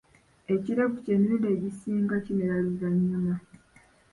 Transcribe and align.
Ekirevu 0.53 0.95
kyo 1.03 1.11
emirundi 1.15 1.47
egisinga 1.55 2.15
kimera 2.25 2.55
luvannyuma. 2.65 3.35